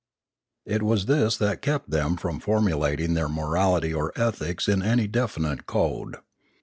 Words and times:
It 0.65 0.81
was 0.81 1.05
this 1.05 1.37
that 1.37 1.61
kept 1.61 1.91
them 1.91 2.17
from 2.17 2.39
formulating 2.39 3.13
their 3.13 3.29
morality 3.29 3.93
or 3.93 4.11
ethics 4.19 4.67
in 4.67 4.81
any 4.81 5.05
definite 5.05 5.67
code. 5.67 6.15